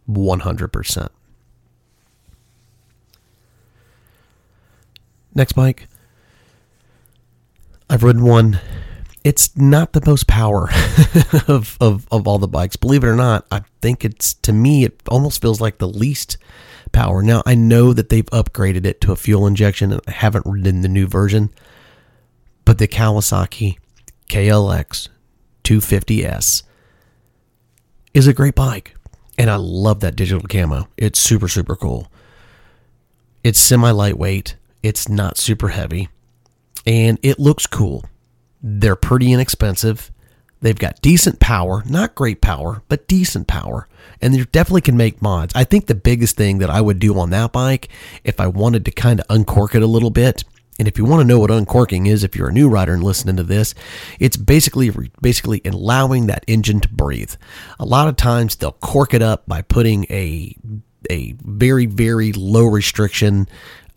100%. 0.10 1.10
Next 5.36 5.54
bike. 5.54 5.88
I've 7.89 8.04
ridden 8.04 8.24
one. 8.24 8.60
It's 9.24 9.56
not 9.56 9.94
the 9.94 10.01
most 10.06 10.28
power 10.28 10.70
of, 11.48 11.78
of, 11.80 12.08
of 12.12 12.28
all 12.28 12.39
the 12.39 12.48
bikes. 12.48 12.75
Believe 12.75 13.04
it 13.04 13.08
or 13.08 13.16
not, 13.16 13.46
I 13.51 13.62
think 13.82 14.06
it's, 14.06 14.34
to 14.36 14.54
me, 14.54 14.84
it 14.86 15.01
almost 15.08 15.42
feels 15.42 15.60
like 15.62 15.78
the 15.78 15.88
least 15.88 16.38
power. 16.92 17.22
Now, 17.22 17.44
I 17.46 17.56
know 17.56 17.94
that 17.94 18.10
they've 18.10 18.25
upgraded 18.28 18.86
it 18.86 19.01
to 19.01 19.12
a 19.12 19.16
fuel 19.16 19.46
injection 19.46 19.92
and 19.92 20.01
I 20.08 20.12
haven't 20.12 20.46
ridden 20.46 20.82
the 20.82 20.88
new 20.88 21.08
version, 21.08 21.51
but 22.66 22.78
the 22.78 22.88
Kawasaki 22.88 23.78
KLX 24.30 25.10
250S 25.63 26.63
is 28.13 28.28
a 28.28 28.34
great 28.34 28.56
bike. 28.56 28.96
And 29.39 29.50
I 29.50 29.55
love 29.55 30.01
that 30.01 30.17
digital 30.17 30.43
camo. 30.48 30.89
It's 30.98 31.17
super, 31.17 31.48
super 31.48 31.77
cool. 31.77 32.12
It's 33.41 33.58
semi 33.58 33.89
lightweight, 33.89 34.58
it's 34.84 35.08
not 35.08 35.38
super 35.38 35.69
heavy, 35.69 36.10
and 36.86 37.17
it 37.24 37.39
looks 37.39 37.65
cool. 37.65 38.03
They're 38.62 38.98
pretty 38.98 39.31
inexpensive. 39.31 40.12
They've 40.62 40.77
got 40.77 41.01
decent 41.01 41.39
power, 41.39 41.84
not 41.88 42.15
great 42.15 42.41
power, 42.41 42.84
but 42.89 43.08
decent 43.08 43.48
power. 43.48 43.88
And 44.22 44.34
they 44.34 44.43
definitely 44.43 44.81
can 44.81 44.98
make 44.98 45.22
mods. 45.22 45.53
I 45.55 45.63
think 45.63 45.86
the 45.86 45.96
biggest 45.96 46.36
thing 46.36 46.58
that 46.58 46.69
I 46.69 46.81
would 46.81 47.00
do 47.00 47.17
on 47.17 47.29
that 47.29 47.53
bike, 47.53 47.88
if 48.25 48.41
I 48.41 48.48
wanted 48.48 48.84
to 48.84 48.91
kind 48.91 49.22
of 49.22 49.25
uncork 49.29 49.74
it 49.74 49.81
a 49.81 49.88
little 49.88 50.10
bit, 50.10 50.43
and 50.79 50.88
if 50.88 50.98
you 50.98 51.03
want 51.03 51.19
to 51.19 51.27
know 51.27 51.39
what 51.39 51.51
uncorking 51.51 52.07
is, 52.07 52.24
if 52.24 52.38
you're 52.38 52.48
a 52.48 52.53
new 52.53 52.69
rider 52.69 52.93
and 52.93 53.03
listening 53.03 53.36
to 53.36 53.43
this, 53.43 53.75
it's 54.17 54.38
basically 54.38 54.89
basically 55.21 55.62
allowing 55.65 56.27
that 56.27 56.45
engine 56.48 56.79
to 56.79 56.88
breathe. 56.88 57.33
A 57.79 57.86
lot 57.86 58.07
of 58.07 58.15
times 58.15 58.55
they'll 58.55 58.71
cork 58.71 59.13
it 59.13 59.21
up 59.21 59.45
by 59.45 59.62
putting 59.62 60.05
a 60.05 60.55
a 61.09 61.33
very 61.43 61.86
very 61.86 62.31
low 62.31 62.65
restriction 62.65 63.50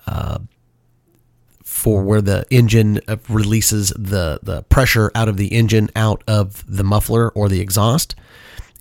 uh, 0.08 0.40
for 1.62 2.02
where 2.02 2.20
the 2.20 2.44
engine 2.50 3.00
releases 3.28 3.90
the 3.90 4.40
the 4.42 4.62
pressure 4.64 5.12
out 5.14 5.28
of 5.28 5.36
the 5.36 5.48
engine 5.48 5.88
out 5.94 6.24
of 6.26 6.64
the 6.66 6.84
muffler 6.84 7.30
or 7.30 7.48
the 7.48 7.60
exhaust. 7.60 8.16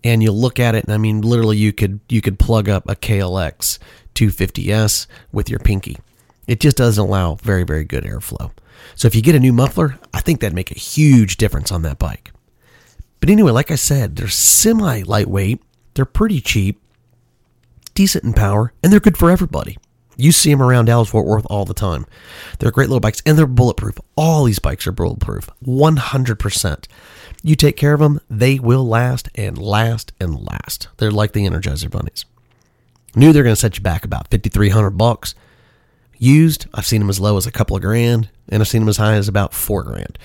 And 0.03 0.23
you'll 0.23 0.39
look 0.39 0.59
at 0.59 0.73
it, 0.73 0.85
and 0.85 0.93
I 0.95 0.97
mean, 0.97 1.21
literally, 1.21 1.57
you 1.57 1.71
could 1.71 1.99
you 2.09 2.21
could 2.21 2.39
plug 2.39 2.67
up 2.67 2.89
a 2.89 2.95
KLX 2.95 3.77
250S 4.15 5.05
with 5.31 5.47
your 5.47 5.59
pinky 5.59 5.97
it 6.47 6.59
just 6.59 6.77
doesn't 6.77 7.03
allow 7.03 7.35
very, 7.35 7.63
very 7.63 7.83
good 7.83 8.03
airflow. 8.03 8.51
So 8.95 9.07
if 9.07 9.15
you 9.15 9.21
get 9.21 9.35
a 9.35 9.39
new 9.39 9.53
muffler, 9.53 9.99
I 10.13 10.21
think 10.21 10.39
that'd 10.39 10.55
make 10.55 10.71
a 10.71 10.79
huge 10.79 11.37
difference 11.37 11.71
on 11.71 11.83
that 11.83 11.99
bike. 11.99 12.31
But 13.19 13.29
anyway, 13.29 13.51
like 13.51 13.71
I 13.71 13.75
said, 13.75 14.15
they're 14.15 14.27
semi 14.27 15.03
lightweight, 15.03 15.61
they're 15.93 16.05
pretty 16.05 16.41
cheap, 16.41 16.81
decent 17.93 18.23
in 18.23 18.33
power, 18.33 18.73
and 18.83 18.91
they're 18.91 18.99
good 18.99 19.17
for 19.17 19.29
everybody. 19.29 19.77
You 20.17 20.31
see 20.31 20.51
them 20.51 20.61
around 20.61 20.85
Dallas 20.85 21.09
Fort 21.09 21.25
Worth 21.25 21.45
all 21.49 21.65
the 21.65 21.73
time. 21.73 22.05
They're 22.59 22.71
great 22.71 22.89
little 22.89 22.99
bikes 22.99 23.23
and 23.25 23.37
they're 23.37 23.47
bulletproof. 23.47 23.97
All 24.15 24.43
these 24.43 24.59
bikes 24.59 24.85
are 24.85 24.91
bulletproof, 24.91 25.49
100%. 25.65 26.87
You 27.43 27.55
take 27.55 27.77
care 27.77 27.93
of 27.93 27.99
them, 27.99 28.19
they 28.29 28.59
will 28.59 28.85
last 28.85 29.29
and 29.35 29.57
last 29.57 30.11
and 30.19 30.39
last. 30.39 30.89
They're 30.97 31.11
like 31.11 31.33
the 31.33 31.45
Energizer 31.45 31.89
bunnies. 31.89 32.25
New 33.15 33.33
they're 33.33 33.43
going 33.43 33.55
to 33.55 33.59
set 33.59 33.77
you 33.77 33.83
back 33.83 34.05
about 34.05 34.29
5300 34.29 34.91
bucks. 34.91 35.33
Used, 36.21 36.67
I've 36.71 36.85
seen 36.85 37.01
them 37.01 37.09
as 37.09 37.19
low 37.19 37.35
as 37.35 37.47
a 37.47 37.51
couple 37.51 37.75
of 37.75 37.81
grand, 37.81 38.29
and 38.47 38.61
I've 38.61 38.67
seen 38.67 38.83
them 38.83 38.89
as 38.89 38.97
high 38.97 39.15
as 39.15 39.27
about 39.27 39.55
four 39.55 39.81
grand. 39.81 40.19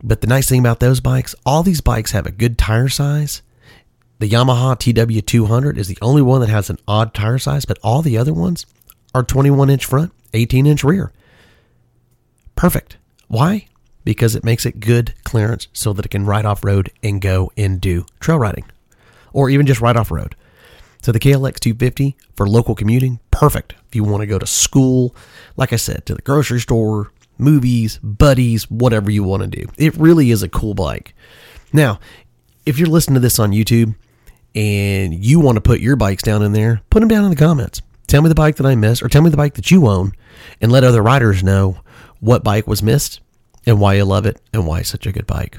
But 0.00 0.20
the 0.20 0.28
nice 0.28 0.48
thing 0.48 0.60
about 0.60 0.78
those 0.78 1.00
bikes, 1.00 1.34
all 1.44 1.64
these 1.64 1.80
bikes 1.80 2.12
have 2.12 2.24
a 2.24 2.30
good 2.30 2.56
tire 2.56 2.88
size. 2.88 3.42
The 4.20 4.28
Yamaha 4.28 4.76
TW200 4.76 5.76
is 5.76 5.88
the 5.88 5.98
only 6.00 6.22
one 6.22 6.40
that 6.40 6.50
has 6.50 6.70
an 6.70 6.78
odd 6.86 7.14
tire 7.14 7.38
size, 7.38 7.64
but 7.64 7.80
all 7.82 8.00
the 8.00 8.16
other 8.16 8.32
ones 8.32 8.64
are 9.12 9.24
21 9.24 9.70
inch 9.70 9.84
front, 9.84 10.12
18 10.34 10.68
inch 10.68 10.84
rear. 10.84 11.12
Perfect. 12.54 12.96
Why? 13.26 13.66
Because 14.04 14.36
it 14.36 14.44
makes 14.44 14.64
it 14.64 14.78
good 14.78 15.14
clearance 15.24 15.66
so 15.72 15.92
that 15.94 16.06
it 16.06 16.10
can 16.10 16.24
ride 16.24 16.46
off 16.46 16.64
road 16.64 16.92
and 17.02 17.20
go 17.20 17.50
and 17.56 17.80
do 17.80 18.06
trail 18.20 18.38
riding 18.38 18.66
or 19.32 19.50
even 19.50 19.66
just 19.66 19.80
ride 19.80 19.96
off 19.96 20.12
road. 20.12 20.36
So 21.02 21.12
the 21.12 21.20
KLX 21.20 21.60
250 21.60 22.16
for 22.34 22.48
local 22.48 22.74
commuting, 22.74 23.20
perfect. 23.30 23.74
If 23.88 23.94
you 23.94 24.04
want 24.04 24.22
to 24.22 24.26
go 24.26 24.38
to 24.38 24.46
school, 24.46 25.14
like 25.56 25.72
I 25.72 25.76
said, 25.76 26.04
to 26.06 26.14
the 26.14 26.22
grocery 26.22 26.60
store, 26.60 27.12
movies, 27.38 27.98
buddies, 28.02 28.70
whatever 28.70 29.10
you 29.10 29.22
want 29.22 29.42
to 29.42 29.48
do. 29.48 29.66
It 29.76 29.96
really 29.96 30.30
is 30.30 30.42
a 30.42 30.48
cool 30.48 30.74
bike. 30.74 31.14
Now, 31.72 32.00
if 32.64 32.78
you're 32.78 32.88
listening 32.88 33.14
to 33.14 33.20
this 33.20 33.38
on 33.38 33.52
YouTube 33.52 33.94
and 34.54 35.14
you 35.14 35.40
want 35.40 35.56
to 35.56 35.60
put 35.60 35.80
your 35.80 35.96
bikes 35.96 36.22
down 36.22 36.42
in 36.42 36.52
there, 36.52 36.82
put 36.90 37.00
them 37.00 37.08
down 37.08 37.24
in 37.24 37.30
the 37.30 37.36
comments. 37.36 37.82
Tell 38.06 38.22
me 38.22 38.28
the 38.28 38.34
bike 38.34 38.56
that 38.56 38.66
I 38.66 38.74
missed 38.74 39.02
or 39.02 39.08
tell 39.08 39.22
me 39.22 39.30
the 39.30 39.36
bike 39.36 39.54
that 39.54 39.70
you 39.70 39.86
own 39.86 40.12
and 40.60 40.70
let 40.70 40.84
other 40.84 41.02
riders 41.02 41.42
know 41.42 41.78
what 42.20 42.44
bike 42.44 42.66
was 42.66 42.82
missed 42.82 43.20
and 43.66 43.80
why 43.80 43.94
you 43.94 44.04
love 44.04 44.26
it 44.26 44.40
and 44.52 44.66
why 44.66 44.80
it's 44.80 44.88
such 44.88 45.06
a 45.06 45.12
good 45.12 45.26
bike. 45.26 45.58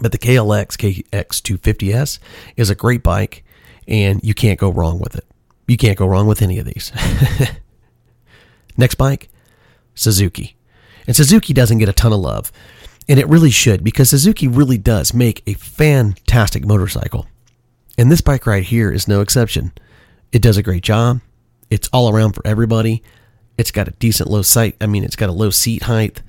But 0.00 0.12
the 0.12 0.18
KLX 0.18 1.04
KX250S 1.10 2.18
is 2.56 2.68
a 2.68 2.74
great 2.74 3.02
bike 3.02 3.42
and 3.88 4.20
you 4.22 4.34
can't 4.34 4.58
go 4.58 4.70
wrong 4.70 4.98
with 4.98 5.16
it. 5.16 5.24
You 5.66 5.76
can't 5.76 5.98
go 5.98 6.06
wrong 6.06 6.26
with 6.26 6.42
any 6.42 6.58
of 6.58 6.66
these. 6.66 6.92
Next 8.76 8.96
bike, 8.96 9.28
Suzuki. 9.94 10.56
And 11.06 11.16
Suzuki 11.16 11.52
doesn't 11.52 11.78
get 11.78 11.88
a 11.88 11.92
ton 11.92 12.12
of 12.12 12.20
love, 12.20 12.52
and 13.08 13.18
it 13.18 13.28
really 13.28 13.50
should 13.50 13.84
because 13.84 14.10
Suzuki 14.10 14.48
really 14.48 14.78
does 14.78 15.14
make 15.14 15.42
a 15.46 15.54
fantastic 15.54 16.64
motorcycle. 16.64 17.26
And 17.98 18.10
this 18.10 18.20
bike 18.20 18.46
right 18.46 18.64
here 18.64 18.92
is 18.92 19.08
no 19.08 19.20
exception. 19.20 19.72
It 20.32 20.42
does 20.42 20.56
a 20.56 20.62
great 20.62 20.82
job. 20.82 21.20
It's 21.70 21.88
all 21.92 22.10
around 22.10 22.32
for 22.32 22.46
everybody. 22.46 23.02
It's 23.56 23.70
got 23.70 23.88
a 23.88 23.92
decent 23.92 24.28
low 24.28 24.42
sight. 24.42 24.76
I 24.80 24.86
mean, 24.86 25.02
it's 25.04 25.16
got 25.16 25.30
a 25.30 25.32
low 25.32 25.50
seat 25.50 25.84
height. 25.84 26.22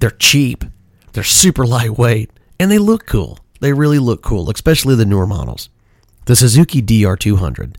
They're 0.00 0.10
cheap. 0.10 0.64
They're 1.12 1.24
super 1.24 1.66
lightweight, 1.66 2.30
and 2.60 2.70
they 2.70 2.78
look 2.78 3.06
cool. 3.06 3.38
They 3.60 3.72
really 3.72 3.98
look 3.98 4.22
cool, 4.22 4.50
especially 4.50 4.94
the 4.94 5.06
newer 5.06 5.26
models. 5.26 5.70
The 6.28 6.36
Suzuki 6.36 6.82
DR200 6.82 7.76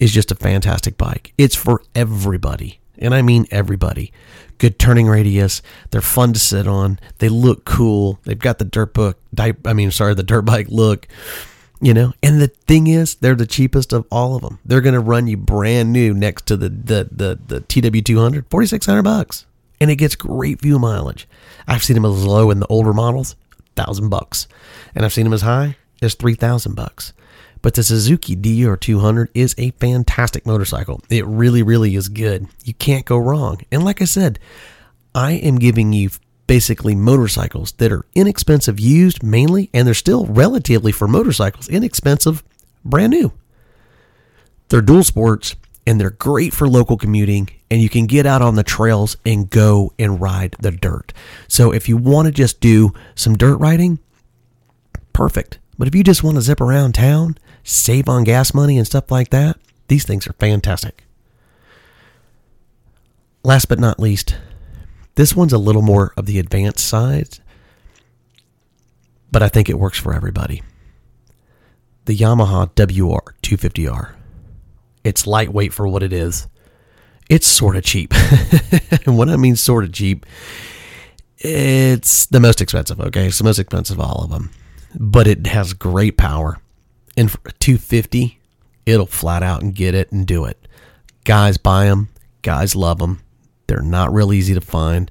is 0.00 0.10
just 0.12 0.32
a 0.32 0.34
fantastic 0.34 0.98
bike. 0.98 1.32
It's 1.38 1.54
for 1.54 1.80
everybody, 1.94 2.80
and 2.98 3.14
I 3.14 3.22
mean 3.22 3.46
everybody. 3.52 4.12
Good 4.58 4.80
turning 4.80 5.06
radius. 5.06 5.62
They're 5.92 6.00
fun 6.00 6.32
to 6.32 6.40
sit 6.40 6.66
on. 6.66 6.98
They 7.18 7.28
look 7.28 7.64
cool. 7.64 8.18
They've 8.24 8.36
got 8.36 8.58
the 8.58 8.64
dirt 8.64 8.94
book. 8.94 9.20
I 9.38 9.72
mean, 9.74 9.92
sorry, 9.92 10.14
the 10.14 10.24
dirt 10.24 10.42
bike 10.44 10.66
look. 10.70 11.06
You 11.80 11.94
know, 11.94 12.12
and 12.20 12.40
the 12.40 12.48
thing 12.48 12.88
is, 12.88 13.14
they're 13.14 13.36
the 13.36 13.46
cheapest 13.46 13.92
of 13.92 14.06
all 14.10 14.34
of 14.34 14.42
them. 14.42 14.58
They're 14.64 14.80
going 14.80 14.94
to 14.94 15.00
run 15.00 15.28
you 15.28 15.36
brand 15.36 15.92
new 15.92 16.14
next 16.14 16.46
to 16.46 16.56
the 16.56 16.70
the 16.70 17.08
the, 17.12 17.38
the 17.46 17.60
TW200, 17.60 18.46
4600 18.50 19.02
bucks, 19.04 19.46
and 19.80 19.88
it 19.88 19.96
gets 19.96 20.16
great 20.16 20.60
fuel 20.60 20.80
mileage. 20.80 21.28
I've 21.68 21.84
seen 21.84 21.94
them 21.94 22.06
as 22.06 22.24
low 22.24 22.50
in 22.50 22.58
the 22.58 22.66
older 22.66 22.92
models, 22.92 23.36
thousand 23.76 24.08
bucks, 24.08 24.48
and 24.96 25.04
I've 25.04 25.12
seen 25.12 25.22
them 25.22 25.32
as 25.32 25.42
high 25.42 25.76
as 26.02 26.14
three 26.14 26.34
thousand 26.34 26.74
bucks. 26.74 27.12
But 27.64 27.72
the 27.72 27.82
Suzuki 27.82 28.36
DR200 28.36 29.28
is 29.32 29.54
a 29.56 29.70
fantastic 29.70 30.44
motorcycle. 30.44 31.00
It 31.08 31.24
really, 31.24 31.62
really 31.62 31.94
is 31.94 32.10
good. 32.10 32.46
You 32.62 32.74
can't 32.74 33.06
go 33.06 33.16
wrong. 33.16 33.62
And 33.72 33.82
like 33.82 34.02
I 34.02 34.04
said, 34.04 34.38
I 35.14 35.32
am 35.32 35.58
giving 35.58 35.94
you 35.94 36.10
basically 36.46 36.94
motorcycles 36.94 37.72
that 37.72 37.90
are 37.90 38.04
inexpensive 38.14 38.78
used 38.78 39.22
mainly, 39.22 39.70
and 39.72 39.86
they're 39.86 39.94
still 39.94 40.26
relatively 40.26 40.92
for 40.92 41.08
motorcycles 41.08 41.70
inexpensive, 41.70 42.44
brand 42.84 43.12
new. 43.14 43.32
They're 44.68 44.82
dual 44.82 45.02
sports 45.02 45.56
and 45.86 45.98
they're 45.98 46.10
great 46.10 46.52
for 46.52 46.68
local 46.68 46.98
commuting 46.98 47.48
and 47.70 47.80
you 47.80 47.88
can 47.88 48.04
get 48.04 48.26
out 48.26 48.42
on 48.42 48.56
the 48.56 48.62
trails 48.62 49.16
and 49.24 49.48
go 49.48 49.90
and 49.98 50.20
ride 50.20 50.54
the 50.60 50.70
dirt. 50.70 51.14
So 51.48 51.72
if 51.72 51.88
you 51.88 51.96
want 51.96 52.26
to 52.26 52.32
just 52.32 52.60
do 52.60 52.92
some 53.14 53.38
dirt 53.38 53.56
riding, 53.56 54.00
perfect. 55.14 55.60
But 55.78 55.88
if 55.88 55.94
you 55.94 56.04
just 56.04 56.22
want 56.22 56.36
to 56.36 56.42
zip 56.42 56.60
around 56.60 56.94
town 56.94 57.38
save 57.64 58.08
on 58.08 58.24
gas 58.24 58.54
money 58.54 58.78
and 58.78 58.86
stuff 58.86 59.10
like 59.10 59.30
that, 59.30 59.58
these 59.88 60.04
things 60.04 60.26
are 60.28 60.34
fantastic. 60.34 61.04
Last 63.42 63.66
but 63.66 63.78
not 63.80 63.98
least, 64.00 64.36
this 65.16 65.34
one's 65.34 65.52
a 65.52 65.58
little 65.58 65.82
more 65.82 66.12
of 66.16 66.26
the 66.26 66.38
advanced 66.38 66.86
side, 66.86 67.38
but 69.32 69.42
I 69.42 69.48
think 69.48 69.68
it 69.68 69.78
works 69.78 69.98
for 69.98 70.14
everybody. 70.14 70.62
the 72.06 72.16
Yamaha 72.16 72.68
WR 72.76 73.34
250R. 73.42 74.14
It's 75.04 75.26
lightweight 75.26 75.72
for 75.72 75.88
what 75.88 76.02
it 76.02 76.12
is. 76.12 76.46
It's 77.30 77.46
sort 77.46 77.76
of 77.76 77.84
cheap. 77.84 78.12
and 79.06 79.16
what 79.16 79.28
I 79.28 79.36
mean 79.36 79.56
sort 79.56 79.84
of 79.84 79.92
cheap, 79.92 80.26
it's 81.38 82.26
the 82.26 82.40
most 82.40 82.60
expensive, 82.60 83.00
okay? 83.00 83.26
It's 83.26 83.38
the 83.38 83.44
most 83.44 83.58
expensive 83.58 83.98
of 83.98 84.04
all 84.04 84.24
of 84.24 84.30
them. 84.30 84.50
But 84.98 85.26
it 85.26 85.46
has 85.46 85.72
great 85.72 86.16
power. 86.16 86.58
And 87.16 87.30
for 87.30 87.38
250, 87.38 88.40
it'll 88.86 89.06
flat 89.06 89.42
out 89.42 89.62
and 89.62 89.74
get 89.74 89.94
it 89.94 90.10
and 90.12 90.26
do 90.26 90.44
it. 90.44 90.66
Guys 91.24 91.56
buy 91.56 91.86
them, 91.86 92.08
guys 92.42 92.74
love 92.76 92.98
them. 92.98 93.22
They're 93.66 93.80
not 93.80 94.12
real 94.12 94.32
easy 94.32 94.54
to 94.54 94.60
find, 94.60 95.10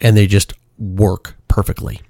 and 0.00 0.16
they 0.16 0.26
just 0.26 0.54
work 0.78 1.36
perfectly. 1.48 2.00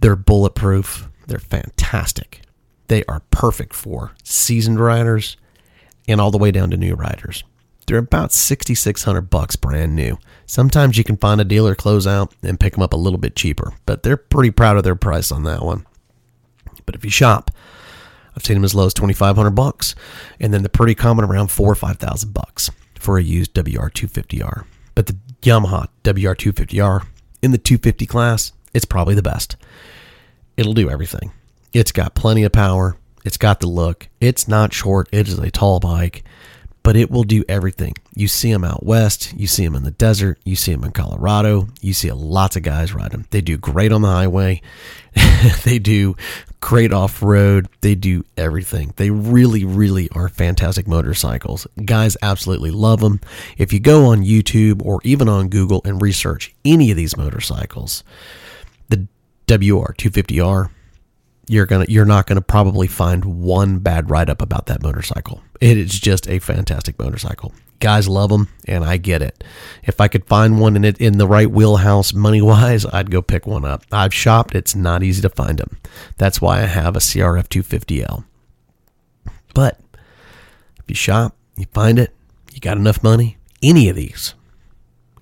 They're 0.00 0.16
bulletproof. 0.16 1.08
They're 1.26 1.38
fantastic. 1.38 2.42
They 2.88 3.04
are 3.04 3.22
perfect 3.30 3.72
for 3.72 4.12
seasoned 4.22 4.78
riders 4.78 5.38
and 6.06 6.20
all 6.20 6.30
the 6.30 6.38
way 6.38 6.50
down 6.50 6.70
to 6.70 6.76
new 6.76 6.94
riders. 6.94 7.44
They're 7.86 7.98
about 7.98 8.32
6600 8.32 9.22
bucks 9.22 9.56
brand 9.56 9.94
new. 9.94 10.18
Sometimes 10.46 10.96
you 10.96 11.04
can 11.04 11.16
find 11.16 11.40
a 11.40 11.44
dealer 11.44 11.74
closeout 11.74 12.32
and 12.42 12.60
pick 12.60 12.74
them 12.74 12.82
up 12.82 12.92
a 12.92 12.98
little 12.98 13.18
bit 13.18 13.36
cheaper, 13.36 13.74
but 13.86 14.02
they're 14.02 14.16
pretty 14.16 14.50
proud 14.50 14.76
of 14.76 14.84
their 14.84 14.96
price 14.96 15.30
on 15.30 15.44
that 15.44 15.62
one. 15.62 15.86
But 16.86 16.94
if 16.94 17.04
you 17.04 17.10
shop, 17.10 17.50
I've 18.36 18.44
seen 18.44 18.56
them 18.56 18.64
as 18.64 18.74
low 18.74 18.86
as 18.86 18.94
2500 18.94 19.50
bucks, 19.50 19.94
and 20.40 20.52
then 20.52 20.62
they're 20.62 20.68
pretty 20.68 20.94
common 20.94 21.24
around 21.24 21.48
4 21.48 21.72
or 21.72 21.74
5000 21.74 22.32
bucks 22.32 22.70
for 22.98 23.18
a 23.18 23.22
used 23.22 23.54
WR250R. 23.54 24.64
But 24.94 25.06
the 25.06 25.16
Yamaha 25.42 25.88
WR250R 26.04 27.06
in 27.42 27.50
the 27.50 27.58
250 27.58 28.06
class, 28.06 28.52
it's 28.72 28.84
probably 28.84 29.14
the 29.14 29.22
best. 29.22 29.56
It'll 30.56 30.74
do 30.74 30.90
everything. 30.90 31.32
It's 31.72 31.92
got 31.92 32.14
plenty 32.14 32.44
of 32.44 32.52
power. 32.52 32.96
It's 33.24 33.36
got 33.36 33.60
the 33.60 33.66
look. 33.66 34.08
It's 34.20 34.46
not 34.46 34.72
short. 34.72 35.08
It 35.12 35.28
is 35.28 35.38
a 35.38 35.50
tall 35.50 35.80
bike 35.80 36.24
but 36.84 36.96
it 36.96 37.10
will 37.10 37.24
do 37.24 37.42
everything. 37.48 37.94
You 38.14 38.28
see 38.28 38.52
them 38.52 38.62
out 38.62 38.84
west, 38.84 39.32
you 39.34 39.48
see 39.48 39.64
them 39.64 39.74
in 39.74 39.82
the 39.82 39.90
desert, 39.90 40.38
you 40.44 40.54
see 40.54 40.72
them 40.72 40.84
in 40.84 40.92
Colorado, 40.92 41.68
you 41.80 41.94
see 41.94 42.12
lots 42.12 42.56
of 42.56 42.62
guys 42.62 42.94
ride 42.94 43.10
them. 43.10 43.26
They 43.30 43.40
do 43.40 43.56
great 43.56 43.90
on 43.90 44.02
the 44.02 44.08
highway, 44.08 44.60
they 45.64 45.78
do 45.80 46.14
great 46.60 46.92
off 46.92 47.22
road, 47.22 47.68
they 47.80 47.94
do 47.94 48.24
everything. 48.36 48.92
They 48.96 49.10
really, 49.10 49.64
really 49.64 50.10
are 50.10 50.28
fantastic 50.28 50.86
motorcycles. 50.86 51.66
Guys 51.84 52.18
absolutely 52.22 52.70
love 52.70 53.00
them. 53.00 53.20
If 53.56 53.72
you 53.72 53.80
go 53.80 54.06
on 54.06 54.22
YouTube 54.22 54.84
or 54.84 55.00
even 55.04 55.28
on 55.28 55.48
Google 55.48 55.80
and 55.86 56.00
research 56.00 56.54
any 56.66 56.90
of 56.90 56.98
these 56.98 57.16
motorcycles, 57.16 58.04
the 58.90 59.08
WR250R, 59.46 60.68
you're 61.48 61.66
gonna 61.66 61.86
you're 61.88 62.04
not 62.04 62.26
gonna 62.26 62.40
probably 62.40 62.86
find 62.86 63.24
one 63.24 63.78
bad 63.78 64.10
write 64.10 64.28
up 64.28 64.42
about 64.42 64.66
that 64.66 64.82
motorcycle. 64.82 65.42
It 65.60 65.76
is 65.76 65.98
just 65.98 66.28
a 66.28 66.38
fantastic 66.38 66.98
motorcycle. 66.98 67.52
Guys 67.80 68.08
love 68.08 68.30
them, 68.30 68.48
and 68.66 68.84
I 68.84 68.96
get 68.96 69.20
it. 69.20 69.44
If 69.82 70.00
I 70.00 70.08
could 70.08 70.26
find 70.26 70.58
one 70.60 70.76
in 70.76 70.84
it 70.84 70.98
in 70.98 71.18
the 71.18 71.26
right 71.26 71.50
wheelhouse, 71.50 72.14
money 72.14 72.40
wise, 72.40 72.86
I'd 72.86 73.10
go 73.10 73.20
pick 73.20 73.46
one 73.46 73.64
up. 73.64 73.84
I've 73.92 74.14
shopped; 74.14 74.54
it's 74.54 74.74
not 74.74 75.02
easy 75.02 75.22
to 75.22 75.28
find 75.28 75.58
them. 75.58 75.78
That's 76.16 76.40
why 76.40 76.58
I 76.62 76.66
have 76.66 76.96
a 76.96 77.00
CRF 77.00 77.48
250L. 77.48 78.24
But 79.54 79.80
if 80.78 80.84
you 80.88 80.94
shop, 80.94 81.36
you 81.56 81.66
find 81.72 81.98
it, 81.98 82.14
you 82.52 82.60
got 82.60 82.76
enough 82.76 83.02
money, 83.02 83.36
any 83.62 83.88
of 83.88 83.96
these, 83.96 84.34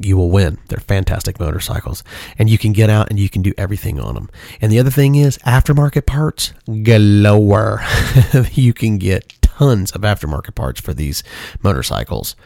you 0.04 0.16
will 0.16 0.30
win. 0.30 0.59
They're 0.68 0.78
fantastic 0.78 1.38
motorcycles, 1.38 2.02
and 2.38 2.49
you 2.49 2.59
can 2.59 2.73
get 2.73 2.90
out 2.90 3.11
and 3.11 3.18
you 3.18 3.28
can 3.28 3.42
do 3.42 3.52
everything 3.56 4.00
on 4.00 4.14
them. 4.14 4.30
And 4.61 4.71
the 4.71 4.78
other 4.78 4.90
thing 4.90 5.14
is 5.14 5.38
aftermarket 5.38 6.06
parts 6.06 6.52
galore. 6.82 7.82
you 8.52 8.73
can 8.73 8.99
get 8.99 9.40
tons 9.42 9.92
of 9.92 10.02
aftermarket 10.02 10.54
parts 10.54 10.80
for 10.80 10.94
these 10.94 11.23
motorcycles, 11.62 12.37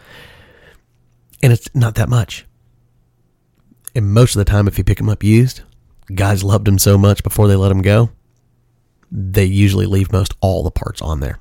and 1.42 1.52
it's 1.52 1.68
not 1.74 1.94
that 1.96 2.08
much. 2.08 2.46
And 3.94 4.12
most 4.12 4.36
of 4.36 4.40
the 4.40 4.50
time, 4.50 4.68
if 4.68 4.76
you 4.76 4.84
pick 4.84 4.98
them 4.98 5.08
up 5.08 5.22
used, 5.22 5.62
guys 6.14 6.44
loved 6.44 6.66
them 6.66 6.78
so 6.78 6.98
much 6.98 7.22
before 7.22 7.48
they 7.48 7.56
let 7.56 7.70
them 7.70 7.82
go, 7.82 8.10
they 9.10 9.44
usually 9.44 9.86
leave 9.86 10.12
most 10.12 10.34
all 10.40 10.62
the 10.62 10.70
parts 10.70 11.00
on 11.00 11.20
there 11.20 11.40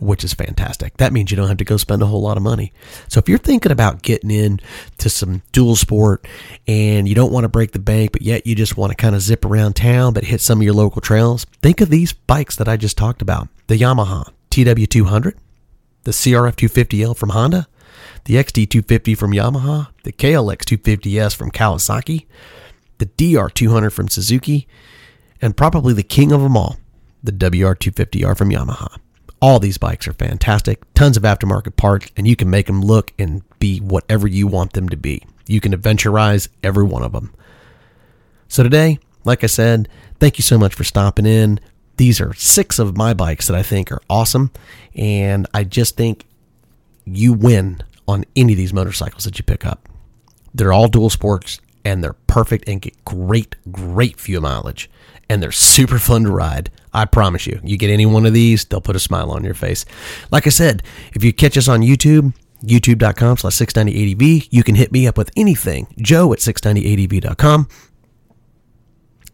which 0.00 0.24
is 0.24 0.34
fantastic. 0.34 0.96
That 0.96 1.12
means 1.12 1.30
you 1.30 1.36
don't 1.36 1.48
have 1.48 1.58
to 1.58 1.64
go 1.64 1.76
spend 1.76 2.02
a 2.02 2.06
whole 2.06 2.22
lot 2.22 2.36
of 2.36 2.42
money. 2.42 2.72
So 3.08 3.18
if 3.18 3.28
you're 3.28 3.38
thinking 3.38 3.72
about 3.72 4.02
getting 4.02 4.30
in 4.30 4.60
to 4.98 5.08
some 5.08 5.42
dual 5.52 5.76
sport 5.76 6.26
and 6.66 7.08
you 7.08 7.14
don't 7.14 7.32
want 7.32 7.44
to 7.44 7.48
break 7.48 7.72
the 7.72 7.78
bank, 7.78 8.12
but 8.12 8.22
yet 8.22 8.46
you 8.46 8.54
just 8.54 8.76
want 8.76 8.90
to 8.90 8.96
kind 8.96 9.14
of 9.14 9.22
zip 9.22 9.44
around 9.44 9.74
town 9.76 10.12
but 10.12 10.24
hit 10.24 10.40
some 10.40 10.58
of 10.58 10.64
your 10.64 10.74
local 10.74 11.00
trails, 11.00 11.46
think 11.62 11.80
of 11.80 11.90
these 11.90 12.12
bikes 12.12 12.56
that 12.56 12.68
I 12.68 12.76
just 12.76 12.98
talked 12.98 13.22
about. 13.22 13.48
The 13.66 13.78
Yamaha 13.78 14.30
TW200, 14.50 15.34
the 16.04 16.10
CRF 16.10 16.56
250L 16.56 17.16
from 17.16 17.30
Honda, 17.30 17.66
the 18.24 18.34
XT250 18.34 19.16
from 19.16 19.32
Yamaha, 19.32 19.88
the 20.02 20.12
KLX 20.12 20.62
250S 20.62 21.34
from 21.36 21.50
Kawasaki, 21.50 22.26
the 22.98 23.06
DR200 23.06 23.92
from 23.92 24.08
Suzuki, 24.08 24.66
and 25.40 25.56
probably 25.56 25.92
the 25.92 26.02
king 26.02 26.32
of 26.32 26.40
them 26.40 26.56
all, 26.56 26.76
the 27.22 27.32
WR250R 27.32 28.36
from 28.36 28.50
Yamaha. 28.50 28.98
All 29.44 29.58
these 29.58 29.76
bikes 29.76 30.08
are 30.08 30.14
fantastic, 30.14 30.80
tons 30.94 31.18
of 31.18 31.22
aftermarket 31.22 31.76
parts, 31.76 32.10
and 32.16 32.26
you 32.26 32.34
can 32.34 32.48
make 32.48 32.66
them 32.66 32.80
look 32.80 33.12
and 33.18 33.42
be 33.58 33.78
whatever 33.78 34.26
you 34.26 34.46
want 34.46 34.72
them 34.72 34.88
to 34.88 34.96
be. 34.96 35.22
You 35.46 35.60
can 35.60 35.72
adventurize 35.74 36.48
every 36.62 36.84
one 36.84 37.02
of 37.02 37.12
them. 37.12 37.30
So, 38.48 38.62
today, 38.62 39.00
like 39.22 39.44
I 39.44 39.48
said, 39.48 39.86
thank 40.18 40.38
you 40.38 40.42
so 40.42 40.56
much 40.56 40.74
for 40.74 40.82
stopping 40.82 41.26
in. 41.26 41.60
These 41.98 42.22
are 42.22 42.32
six 42.32 42.78
of 42.78 42.96
my 42.96 43.12
bikes 43.12 43.46
that 43.48 43.54
I 43.54 43.62
think 43.62 43.92
are 43.92 44.00
awesome, 44.08 44.50
and 44.94 45.46
I 45.52 45.64
just 45.64 45.94
think 45.94 46.24
you 47.04 47.34
win 47.34 47.82
on 48.08 48.24
any 48.34 48.54
of 48.54 48.56
these 48.56 48.72
motorcycles 48.72 49.24
that 49.24 49.36
you 49.38 49.44
pick 49.44 49.66
up. 49.66 49.90
They're 50.54 50.72
all 50.72 50.88
dual 50.88 51.10
sports 51.10 51.60
and 51.84 52.02
they're 52.02 52.16
perfect 52.26 52.68
and 52.68 52.80
get 52.80 53.04
great, 53.04 53.56
great 53.70 54.18
fuel 54.18 54.42
mileage. 54.42 54.90
And 55.28 55.42
they're 55.42 55.52
super 55.52 55.98
fun 55.98 56.24
to 56.24 56.30
ride. 56.30 56.70
I 56.92 57.06
promise 57.06 57.46
you. 57.46 57.60
You 57.64 57.76
get 57.76 57.90
any 57.90 58.06
one 58.06 58.26
of 58.26 58.32
these, 58.32 58.64
they'll 58.64 58.80
put 58.80 58.96
a 58.96 59.00
smile 59.00 59.30
on 59.30 59.44
your 59.44 59.54
face. 59.54 59.84
Like 60.30 60.46
I 60.46 60.50
said, 60.50 60.82
if 61.14 61.24
you 61.24 61.32
catch 61.32 61.56
us 61.56 61.68
on 61.68 61.80
YouTube, 61.80 62.34
youtube.com 62.62 63.38
slash 63.38 63.54
690adv, 63.54 64.48
you 64.50 64.62
can 64.62 64.74
hit 64.74 64.92
me 64.92 65.06
up 65.06 65.18
with 65.18 65.30
anything. 65.36 65.86
Joe 65.98 66.32
at 66.32 66.38
690adv.com. 66.40 67.68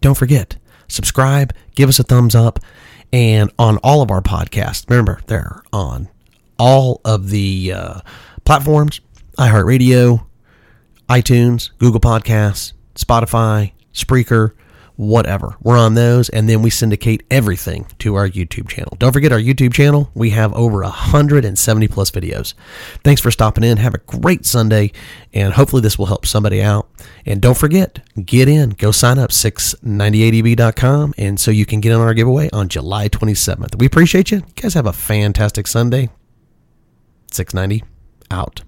Don't 0.00 0.16
forget, 0.16 0.56
subscribe, 0.88 1.52
give 1.74 1.88
us 1.88 1.98
a 1.98 2.02
thumbs 2.02 2.34
up, 2.34 2.58
and 3.12 3.50
on 3.58 3.76
all 3.78 4.00
of 4.00 4.10
our 4.10 4.22
podcasts. 4.22 4.88
Remember, 4.88 5.20
they're 5.26 5.62
on 5.72 6.08
all 6.58 7.00
of 7.04 7.30
the 7.30 7.72
uh, 7.74 8.00
platforms 8.44 9.00
iHeartRadio, 9.38 10.26
iTunes, 11.10 11.70
Google 11.78 11.98
Podcasts, 11.98 12.72
Spotify, 12.94 13.72
Spreaker, 13.92 14.52
whatever. 14.94 15.56
We're 15.60 15.76
on 15.76 15.94
those, 15.94 16.28
and 16.28 16.48
then 16.48 16.62
we 16.62 16.70
syndicate 16.70 17.24
everything 17.32 17.86
to 17.98 18.14
our 18.14 18.28
YouTube 18.28 18.68
channel. 18.68 18.96
Don't 19.00 19.12
forget 19.12 19.32
our 19.32 19.40
YouTube 19.40 19.72
channel. 19.72 20.08
We 20.14 20.30
have 20.30 20.52
over 20.52 20.82
170 20.82 21.88
plus 21.88 22.12
videos. 22.12 22.54
Thanks 23.02 23.20
for 23.20 23.32
stopping 23.32 23.64
in. 23.64 23.78
Have 23.78 23.94
a 23.94 23.98
great 23.98 24.46
Sunday, 24.46 24.92
and 25.32 25.52
hopefully 25.52 25.82
this 25.82 25.98
will 25.98 26.06
help 26.06 26.26
somebody 26.26 26.62
out. 26.62 26.88
And 27.26 27.42
don't 27.42 27.58
forget, 27.58 28.06
get 28.24 28.46
in. 28.46 28.70
Go 28.70 28.92
sign 28.92 29.18
up, 29.18 29.30
690adv.com, 29.30 31.14
and 31.18 31.40
so 31.40 31.50
you 31.50 31.66
can 31.66 31.80
get 31.80 31.92
on 31.92 32.02
our 32.02 32.14
giveaway 32.14 32.50
on 32.52 32.68
July 32.68 33.08
27th. 33.08 33.80
We 33.80 33.86
appreciate 33.86 34.30
you. 34.30 34.38
You 34.38 34.62
guys 34.62 34.74
have 34.74 34.86
a 34.86 34.92
fantastic 34.92 35.66
Sunday. 35.66 36.10
690 37.32 37.82
out. 38.30 38.62